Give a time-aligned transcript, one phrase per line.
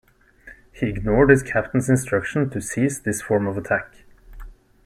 [0.71, 3.97] He ignored his captain's instruction to cease this form of attack.